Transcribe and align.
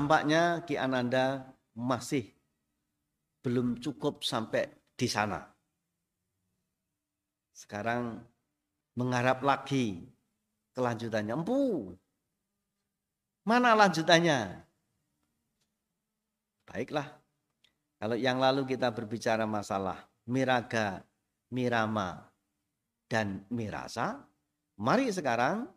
nampaknya 0.00 0.64
Ki 0.64 0.80
Ananda 0.80 1.44
masih 1.76 2.24
belum 3.44 3.84
cukup 3.84 4.24
sampai 4.24 4.72
di 4.96 5.04
sana. 5.04 5.44
Sekarang 7.52 8.24
mengharap 8.96 9.44
lagi 9.44 10.08
kelanjutannya. 10.72 11.36
Empu, 11.36 11.92
mana 13.44 13.76
lanjutannya? 13.76 14.64
Baiklah, 16.64 17.12
kalau 18.00 18.16
yang 18.16 18.40
lalu 18.40 18.64
kita 18.64 18.88
berbicara 18.88 19.44
masalah 19.44 20.08
miraga, 20.24 21.04
mirama, 21.52 22.24
dan 23.04 23.44
mirasa, 23.52 24.24
mari 24.80 25.12
sekarang 25.12 25.68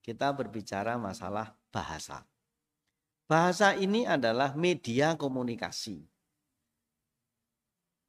kita 0.00 0.32
berbicara 0.32 0.96
masalah 0.96 1.52
bahasa. 1.68 2.29
Bahasa 3.30 3.78
ini 3.78 4.02
adalah 4.02 4.58
media 4.58 5.14
komunikasi. 5.14 6.02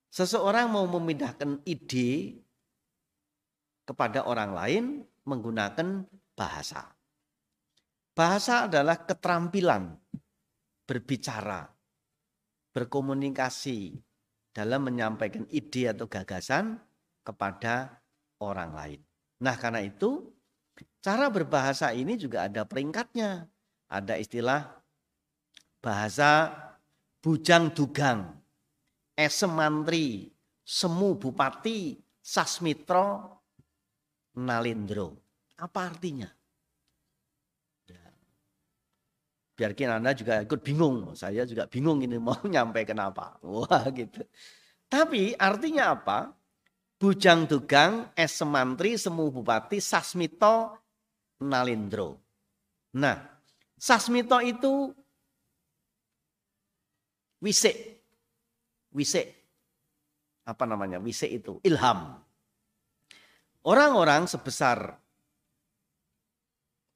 Seseorang 0.09 0.65
mau 0.73 0.89
memindahkan 0.89 1.61
ide 1.61 2.41
kepada 3.85 4.25
orang 4.25 4.57
lain 4.57 4.83
menggunakan 5.21 6.09
bahasa. 6.33 6.97
Bahasa 8.17 8.65
adalah 8.65 8.97
keterampilan 9.05 9.93
berbicara, 10.89 11.69
berkomunikasi 12.73 13.93
dalam 14.49 14.89
menyampaikan 14.89 15.45
ide 15.53 15.93
atau 15.93 16.09
gagasan 16.09 16.81
kepada 17.21 18.01
orang 18.41 18.73
lain. 18.73 18.99
Nah, 19.37 19.53
karena 19.53 19.85
itu 19.85 20.33
cara 20.97 21.29
berbahasa 21.29 21.93
ini 21.93 22.17
juga 22.17 22.49
ada 22.49 22.65
peringkatnya. 22.65 23.45
Ada 23.85 24.17
istilah 24.17 24.80
bahasa 25.81 26.53
bujang 27.19 27.73
dugang, 27.73 28.29
esemantri, 29.17 30.29
semu 30.61 31.17
bupati, 31.17 31.97
sasmitro, 32.21 33.41
nalindro. 34.37 35.17
Apa 35.57 35.89
artinya? 35.89 36.29
Ya. 37.89 38.09
Biar 39.57 39.73
Anda 39.89 40.13
juga 40.13 40.41
ikut 40.41 40.61
bingung. 40.61 41.13
Saya 41.17 41.45
juga 41.45 41.65
bingung 41.67 42.01
ini 42.01 42.17
mau 42.17 42.37
nyampe 42.53 42.85
kenapa. 42.85 43.37
Wah 43.41 43.85
gitu. 43.93 44.21
Tapi 44.89 45.33
artinya 45.37 45.97
apa? 45.97 46.33
Bujang 47.01 47.49
Dugang, 47.49 48.13
Es 48.13 48.37
Semantri, 48.37 48.93
Semu 48.93 49.33
Bupati, 49.33 49.81
Sasmito, 49.81 50.77
Nalindro. 51.41 52.21
Nah, 52.93 53.17
Sasmito 53.73 54.37
itu 54.37 54.93
wisik. 57.41 57.75
Wisik. 58.93 59.27
Apa 60.45 60.63
namanya? 60.63 61.01
Wisik 61.01 61.41
itu 61.41 61.57
ilham. 61.65 62.21
Orang-orang 63.61 64.25
sebesar 64.25 64.97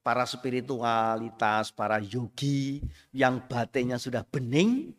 para 0.06 0.22
spiritualitas, 0.22 1.74
para 1.74 1.98
yogi 1.98 2.78
yang 3.10 3.42
batinnya 3.42 3.98
sudah 3.98 4.22
bening, 4.22 4.94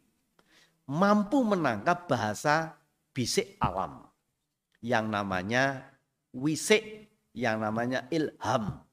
mampu 0.88 1.44
menangkap 1.44 2.08
bahasa 2.08 2.76
bisik 3.16 3.56
alam 3.60 4.08
yang 4.84 5.08
namanya 5.08 5.92
wisik, 6.36 7.08
yang 7.32 7.60
namanya 7.64 8.08
ilham. 8.12 8.84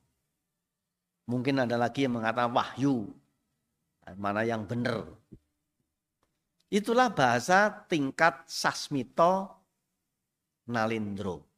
Mungkin 1.27 1.67
ada 1.67 1.75
lagi 1.75 2.07
yang 2.07 2.19
mengatakan 2.19 2.53
wahyu, 2.53 3.11
mana 4.19 4.43
yang 4.47 4.67
benar. 4.67 5.09
Itulah 6.75 7.15
bahasa 7.15 7.71
tingkat 7.87 8.51
sasmito 8.51 9.63
nalindro 10.67 11.55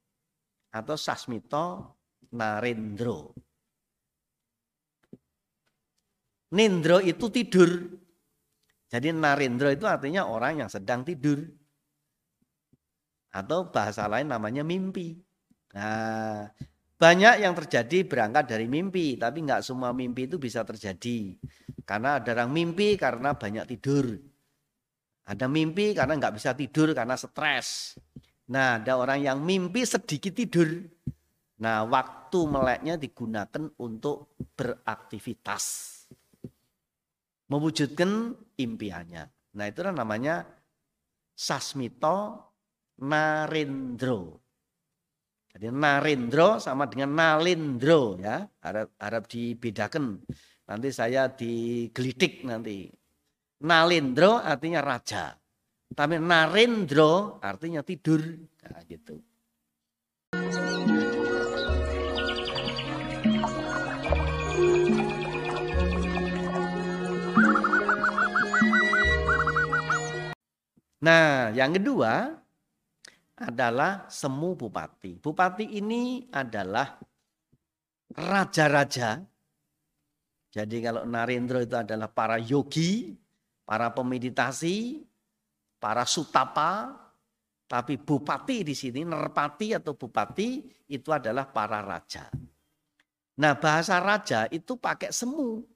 atau 0.76 0.96
Sasmito 1.00 1.96
Narendro. 2.36 3.32
Nindro 6.52 7.00
itu 7.00 7.26
tidur. 7.32 7.70
Jadi 8.86 9.10
Narendro 9.10 9.72
itu 9.72 9.88
artinya 9.88 10.28
orang 10.28 10.62
yang 10.62 10.70
sedang 10.70 11.02
tidur. 11.02 11.42
Atau 13.32 13.72
bahasa 13.72 14.04
lain 14.08 14.28
namanya 14.32 14.64
mimpi. 14.64 15.16
Nah, 15.76 16.48
banyak 16.96 17.44
yang 17.44 17.52
terjadi 17.52 18.08
berangkat 18.08 18.48
dari 18.48 18.64
mimpi, 18.64 19.20
tapi 19.20 19.44
nggak 19.44 19.60
semua 19.60 19.92
mimpi 19.92 20.24
itu 20.24 20.40
bisa 20.40 20.64
terjadi. 20.64 21.36
Karena 21.84 22.16
ada 22.16 22.32
orang 22.32 22.52
mimpi 22.52 22.96
karena 22.96 23.36
banyak 23.36 23.76
tidur. 23.76 24.16
Ada 25.26 25.50
mimpi 25.50 25.90
karena 25.90 26.14
nggak 26.14 26.34
bisa 26.38 26.54
tidur 26.54 26.94
karena 26.94 27.18
stres. 27.18 27.98
Nah, 28.46 28.78
ada 28.78 28.94
orang 28.94 29.18
yang 29.18 29.42
mimpi 29.42 29.82
sedikit 29.82 30.38
tidur. 30.38 30.86
Nah, 31.58 31.82
waktu 31.82 32.38
meleknya 32.46 32.94
digunakan 32.94 33.66
untuk 33.82 34.38
beraktivitas. 34.54 35.64
Mewujudkan 37.50 38.38
impiannya. 38.54 39.24
Nah, 39.58 39.64
itu 39.66 39.82
namanya 39.82 40.46
Sasmito 41.34 42.46
Narendro. 43.02 44.46
Jadi 45.56 45.72
Narendro 45.72 46.60
sama 46.60 46.86
dengan 46.86 47.16
Nalindro 47.16 48.20
ya. 48.20 48.46
Harap, 48.62 48.94
harap 49.00 49.24
dibedakan. 49.26 50.20
Nanti 50.68 50.88
saya 50.92 51.32
digelitik 51.32 52.44
nanti. 52.44 52.92
Nalindro 53.64 54.36
artinya 54.36 54.84
raja. 54.84 55.32
Tapi 55.86 56.20
narendro 56.20 57.40
artinya 57.40 57.80
tidur. 57.80 58.20
Nah, 58.66 58.82
gitu. 58.84 59.16
Nah, 71.06 71.54
yang 71.54 71.70
kedua 71.76 72.34
adalah 73.36 74.10
semu 74.10 74.58
bupati. 74.58 75.22
Bupati 75.22 75.78
ini 75.78 76.26
adalah 76.34 76.98
raja-raja. 78.10 79.22
Jadi 80.50 80.76
kalau 80.80 81.04
Narendra 81.04 81.60
itu 81.60 81.76
adalah 81.76 82.08
para 82.08 82.40
yogi, 82.40 83.12
para 83.66 83.90
pemeditasi, 83.90 85.02
para 85.82 86.06
sutapa, 86.06 86.94
tapi 87.66 87.98
bupati 87.98 88.62
di 88.62 88.72
sini, 88.78 89.02
nerpati 89.02 89.74
atau 89.74 89.98
bupati 89.98 90.62
itu 90.86 91.10
adalah 91.10 91.50
para 91.50 91.82
raja. 91.82 92.30
Nah 93.36 93.52
bahasa 93.58 93.98
raja 93.98 94.46
itu 94.48 94.78
pakai 94.78 95.10
semu. 95.10 95.66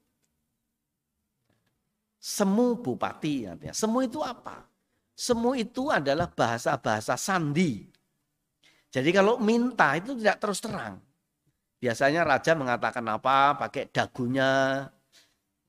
Semu 2.21 2.79
bupati 2.79 3.49
artinya. 3.49 3.75
Semu 3.75 3.99
itu 4.01 4.23
apa? 4.23 4.63
Semu 5.11 5.53
itu 5.53 5.91
adalah 5.91 6.31
bahasa-bahasa 6.31 7.19
sandi. 7.19 7.85
Jadi 8.91 9.09
kalau 9.11 9.37
minta 9.37 9.93
itu 9.99 10.15
tidak 10.17 10.37
terus 10.39 10.63
terang. 10.63 10.97
Biasanya 11.81 12.21
raja 12.21 12.53
mengatakan 12.53 13.05
apa, 13.09 13.57
pakai 13.57 13.89
dagunya. 13.89 14.85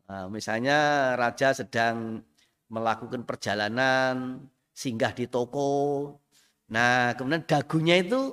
Nah, 0.09 0.27
misalnya 0.29 1.13
raja 1.17 1.55
sedang 1.55 2.21
melakukan 2.73 3.23
perjalanan, 3.29 4.41
singgah 4.73 5.13
di 5.13 5.29
toko. 5.29 6.17
Nah, 6.73 7.13
kemudian 7.17 7.45
dagunya 7.45 8.01
itu 8.01 8.33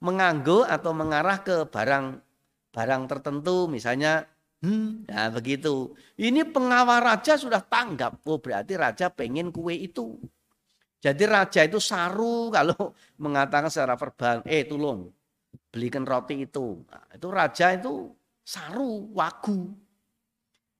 menganggo 0.00 0.64
atau 0.64 0.92
mengarah 0.96 1.40
ke 1.44 1.68
barang 1.68 2.06
barang 2.72 3.02
tertentu, 3.08 3.68
misalnya 3.68 4.28
hmm, 4.60 5.08
nah 5.08 5.28
begitu. 5.32 5.96
Ini 6.20 6.48
pengawal 6.52 7.00
raja 7.04 7.36
sudah 7.40 7.60
tanggap. 7.64 8.20
Oh, 8.28 8.40
berarti 8.40 8.76
raja 8.76 9.08
pengen 9.12 9.48
kue 9.52 9.72
itu. 9.76 10.20
Jadi 11.00 11.24
raja 11.28 11.60
itu 11.64 11.78
saru 11.80 12.48
kalau 12.56 12.96
mengatakan 13.20 13.68
secara 13.72 13.94
verbal, 14.00 14.44
eh 14.48 14.64
tolong 14.64 15.08
belikan 15.72 16.04
roti 16.08 16.44
itu. 16.48 16.80
Nah, 16.88 17.04
itu 17.12 17.28
raja 17.28 17.66
itu 17.76 18.12
saru, 18.44 19.12
wagu. 19.12 19.85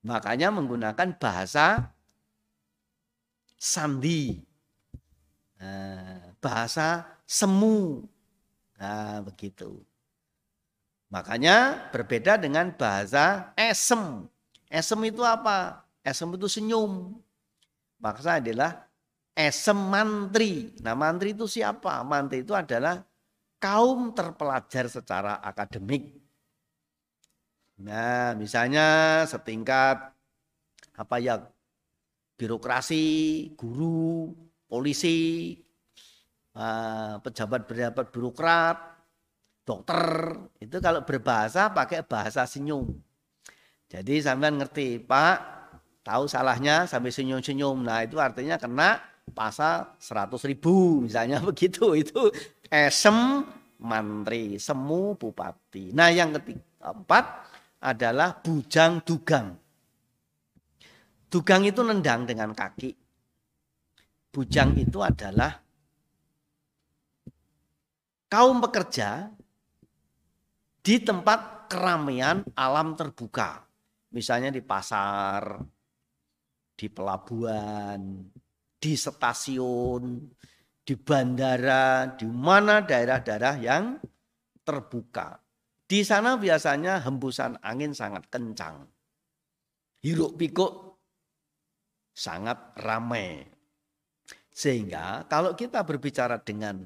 Makanya 0.05 0.53
menggunakan 0.53 1.17
bahasa 1.17 1.93
sandi. 3.57 4.37
Nah, 5.57 6.37
bahasa 6.37 7.17
semu. 7.25 8.05
Nah, 8.77 9.25
begitu. 9.25 9.81
Makanya 11.07 11.87
berbeda 11.89 12.35
dengan 12.35 12.69
bahasa 12.75 13.55
esem. 13.55 14.27
Esem 14.67 14.99
itu 15.07 15.23
apa? 15.23 15.87
Esem 16.03 16.27
itu 16.35 16.47
senyum. 16.51 17.15
Maksudnya 17.97 18.43
adalah 18.43 18.71
esem 19.37 19.77
mantri. 19.77 20.75
Nah 20.83 20.93
mantri 20.93 21.31
itu 21.31 21.47
siapa? 21.47 22.03
Mantri 22.03 22.43
itu 22.43 22.51
adalah 22.51 23.05
kaum 23.57 24.11
terpelajar 24.11 24.91
secara 24.91 25.39
akademik. 25.39 26.26
Nah 27.77 28.33
misalnya 28.33 29.21
setingkat 29.29 29.97
apa 30.97 31.15
ya 31.21 31.45
birokrasi, 32.37 33.05
guru, 33.57 34.33
polisi, 34.69 35.53
eh, 36.57 37.15
pejabat-pejabat 37.21 38.05
birokrat, 38.13 38.77
dokter, 39.65 40.01
itu 40.61 40.77
kalau 40.81 41.01
berbahasa 41.05 41.69
pakai 41.73 42.05
bahasa 42.05 42.45
senyum. 42.49 42.93
Jadi 43.87 44.19
sampean 44.19 44.59
ngerti, 44.59 44.99
Pak, 44.99 45.37
tahu 46.07 46.27
salahnya 46.27 46.87
sampai 46.87 47.11
senyum-senyum. 47.11 47.83
Nah 47.83 48.03
itu 48.03 48.15
artinya 48.19 48.55
kena 48.55 48.99
pasal 49.35 49.95
100 49.99 50.39
ribu 50.47 51.03
misalnya 51.03 51.43
begitu. 51.49 51.95
Itu 51.95 52.31
esem 52.71 53.43
mantri, 53.79 54.55
semu 54.57 55.15
bupati. 55.19 55.91
Nah 55.91 56.11
yang 56.11 56.35
keempat 56.35 57.25
adalah 57.81 58.37
bujang 58.41 59.05
dugang. 59.05 59.53
Dugang 61.27 61.67
itu 61.67 61.83
nendang 61.83 62.23
dengan 62.23 62.55
kaki. 62.55 62.95
Bujang 64.31 64.77
itu 64.79 65.01
adalah 65.03 65.59
kaum 68.31 68.63
pekerja 68.63 69.27
di 70.83 70.95
tempat 71.03 71.67
keramaian 71.67 72.47
alam 72.55 72.95
terbuka. 72.95 73.67
Misalnya 74.15 74.55
di 74.55 74.63
pasar, 74.63 75.59
di 76.77 76.87
pelabuhan, 76.87 78.23
di 78.79 78.93
stasiun, 78.95 80.31
di 80.87 80.95
bandara, 80.95 82.15
di 82.15 82.23
mana 82.23 82.79
daerah-daerah 82.79 83.55
yang 83.59 83.99
terbuka. 84.63 85.46
Di 85.87 86.03
sana 86.03 86.35
biasanya 86.35 86.99
hembusan 87.07 87.63
angin 87.63 87.95
sangat 87.95 88.27
kencang. 88.27 88.83
Hiruk 90.03 90.35
pikuk 90.35 90.99
sangat 92.11 92.75
ramai. 92.83 93.47
Sehingga 94.51 95.23
kalau 95.31 95.55
kita 95.55 95.87
berbicara 95.87 96.43
dengan 96.43 96.83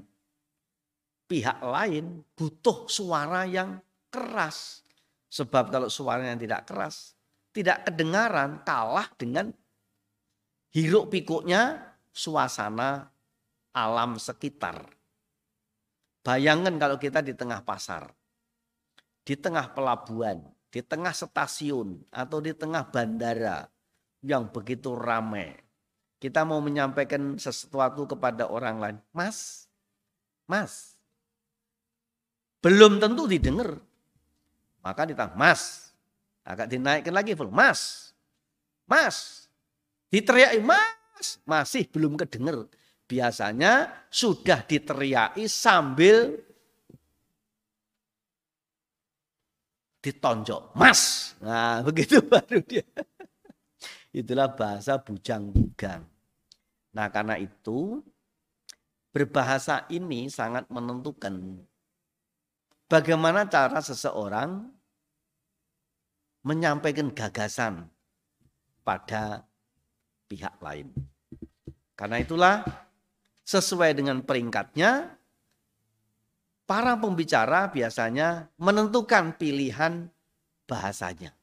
pihak 1.25 1.65
lain 1.65 2.21
butuh 2.37 2.85
suara 2.85 3.49
yang 3.49 3.81
keras. 4.13 4.85
Sebab 5.33 5.73
kalau 5.73 5.89
suaranya 5.89 6.37
tidak 6.37 6.69
keras, 6.69 7.17
tidak 7.55 7.89
kedengaran, 7.89 8.61
kalah 8.61 9.09
dengan 9.17 9.49
hiruk 10.77 11.09
pikuknya 11.09 11.95
suasana 12.13 13.09
alam 13.73 14.21
sekitar. 14.21 14.93
Bayangkan 16.21 16.77
kalau 16.77 17.01
kita 17.01 17.23
di 17.25 17.33
tengah 17.33 17.63
pasar 17.63 18.20
di 19.21 19.37
tengah 19.37 19.71
pelabuhan, 19.71 20.41
di 20.73 20.81
tengah 20.81 21.13
stasiun, 21.13 22.01
atau 22.09 22.41
di 22.41 22.53
tengah 22.55 22.89
bandara 22.89 23.69
yang 24.21 24.49
begitu 24.49 24.93
ramai. 24.93 25.57
Kita 26.21 26.45
mau 26.45 26.61
menyampaikan 26.61 27.37
sesuatu 27.41 28.05
kepada 28.05 28.45
orang 28.45 28.77
lain. 28.77 28.97
Mas, 29.09 29.65
mas, 30.45 30.93
belum 32.61 33.01
tentu 33.01 33.25
didengar. 33.25 33.81
Maka 34.81 35.09
ditanya, 35.09 35.33
mas, 35.33 35.93
agak 36.45 36.69
dinaikkan 36.69 37.13
lagi, 37.13 37.33
mas, 37.49 38.13
mas, 38.85 39.49
diteriaki, 40.13 40.61
mas, 40.61 41.41
masih 41.45 41.89
belum 41.89 42.17
kedengar. 42.17 42.69
Biasanya 43.09 43.91
sudah 44.07 44.63
diteriaki 44.63 45.49
sambil 45.49 46.37
ditonjok, 50.01 50.73
mas. 50.73 51.33
Nah 51.39 51.79
begitu 51.87 52.19
baru 52.25 52.59
dia. 52.65 52.85
Itulah 54.11 54.51
bahasa 54.51 54.99
bujang 54.99 55.53
bugang. 55.53 56.03
Nah 56.91 57.07
karena 57.07 57.39
itu 57.39 58.03
berbahasa 59.15 59.87
ini 59.87 60.27
sangat 60.27 60.67
menentukan 60.67 61.63
bagaimana 62.91 63.47
cara 63.47 63.79
seseorang 63.79 64.67
menyampaikan 66.41 67.13
gagasan 67.13 67.87
pada 68.81 69.45
pihak 70.25 70.57
lain. 70.59 70.89
Karena 71.93 72.17
itulah 72.17 72.65
sesuai 73.45 73.93
dengan 73.93 74.25
peringkatnya 74.25 75.20
para 76.71 76.95
pembicara 76.95 77.67
biasanya 77.67 78.47
menentukan 78.55 79.35
pilihan 79.35 80.07
bahasanya. 80.63 81.35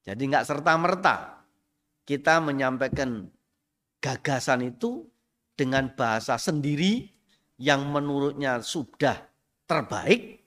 Jadi 0.00 0.22
nggak 0.32 0.48
serta-merta 0.48 1.44
kita 2.08 2.40
menyampaikan 2.40 3.28
gagasan 4.00 4.72
itu 4.72 5.04
dengan 5.52 5.92
bahasa 5.92 6.40
sendiri 6.40 7.04
yang 7.60 7.84
menurutnya 7.92 8.64
sudah 8.64 9.28
terbaik 9.68 10.40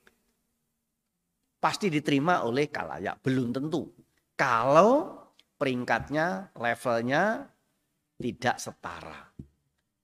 pasti 1.62 1.94
diterima 1.94 2.50
oleh 2.50 2.74
kalayak. 2.74 3.22
Belum 3.22 3.54
tentu. 3.54 3.94
Kalau 4.34 5.22
peringkatnya, 5.54 6.50
levelnya 6.58 7.46
tidak 8.18 8.58
setara. 8.58 9.22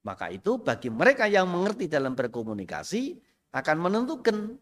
Maka 0.06 0.30
itu 0.30 0.62
bagi 0.62 0.94
mereka 0.94 1.26
yang 1.26 1.50
mengerti 1.50 1.90
dalam 1.90 2.14
berkomunikasi, 2.14 3.33
akan 3.54 3.76
menentukan 3.78 4.58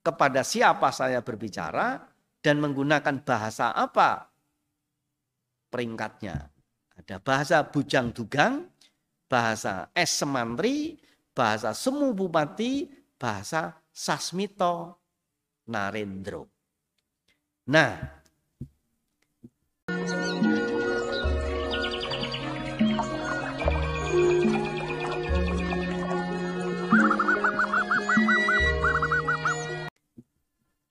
kepada 0.00 0.40
siapa 0.40 0.88
saya 0.96 1.20
berbicara 1.20 2.00
dan 2.40 2.56
menggunakan 2.56 3.20
bahasa 3.20 3.76
apa 3.76 4.32
peringkatnya. 5.68 6.48
Ada 6.96 7.20
bahasa 7.20 7.64
bujang 7.68 8.16
dugang, 8.16 8.64
bahasa 9.28 9.92
es 9.92 10.08
semantri, 10.08 10.96
bahasa 11.36 11.76
semu 11.76 12.16
bupati, 12.16 12.88
bahasa 13.20 13.76
sasmito 13.92 14.96
narendro. 15.68 16.48
Nah, 17.68 18.19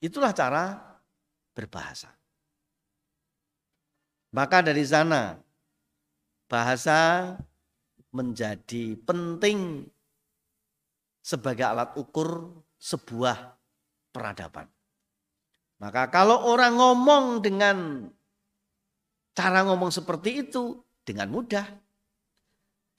Itulah 0.00 0.32
cara 0.32 0.80
berbahasa. 1.52 2.08
Maka 4.32 4.64
dari 4.64 4.80
sana 4.86 5.36
bahasa 6.48 7.34
menjadi 8.10 8.96
penting 9.04 9.86
sebagai 11.20 11.66
alat 11.68 11.94
ukur 12.00 12.48
sebuah 12.80 13.60
peradaban. 14.10 14.66
Maka 15.80 16.08
kalau 16.08 16.48
orang 16.48 16.76
ngomong 16.76 17.24
dengan 17.44 18.08
cara 19.36 19.64
ngomong 19.64 19.92
seperti 19.92 20.48
itu 20.48 20.80
dengan 21.04 21.28
mudah 21.28 21.64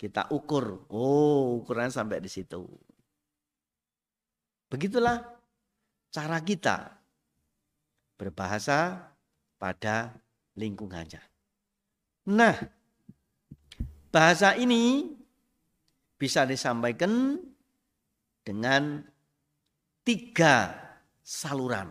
kita 0.01 0.33
ukur. 0.33 0.89
Oh, 0.89 1.61
ukurannya 1.61 1.93
sampai 1.93 2.17
di 2.21 2.29
situ. 2.31 2.65
Begitulah 4.71 5.40
cara 6.11 6.37
kita 6.43 6.91
berbahasa 8.19 9.09
pada 9.57 10.13
lingkungannya. 10.59 11.23
Nah, 12.29 12.53
bahasa 14.13 14.53
ini 14.59 15.09
bisa 16.19 16.45
disampaikan 16.45 17.41
dengan 18.45 19.01
tiga 20.05 20.75
saluran. 21.25 21.89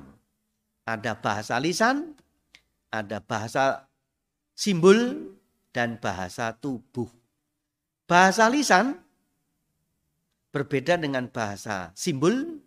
Ada 0.86 1.18
bahasa 1.18 1.58
lisan, 1.58 2.14
ada 2.94 3.18
bahasa 3.18 3.90
simbol, 4.54 5.32
dan 5.70 5.98
bahasa 5.98 6.54
tubuh. 6.58 7.08
Bahasa 8.06 8.50
lisan 8.50 8.98
berbeda 10.50 10.98
dengan 10.98 11.30
bahasa 11.30 11.94
simbol, 11.94 12.59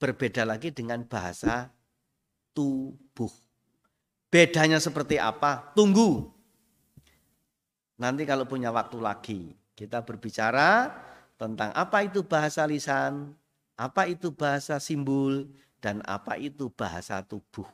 berbeda 0.00 0.48
lagi 0.48 0.72
dengan 0.72 1.04
bahasa 1.04 1.68
tubuh. 2.56 3.30
Bedanya 4.32 4.80
seperti 4.80 5.20
apa? 5.20 5.70
Tunggu. 5.76 6.32
Nanti 8.00 8.24
kalau 8.24 8.48
punya 8.48 8.72
waktu 8.72 8.96
lagi, 8.96 9.52
kita 9.76 10.00
berbicara 10.00 10.88
tentang 11.36 11.68
apa 11.76 12.00
itu 12.00 12.24
bahasa 12.24 12.64
lisan, 12.64 13.36
apa 13.76 14.08
itu 14.08 14.32
bahasa 14.32 14.80
simbol, 14.80 15.44
dan 15.84 16.00
apa 16.08 16.40
itu 16.40 16.72
bahasa 16.72 17.20
tubuh. 17.20 17.68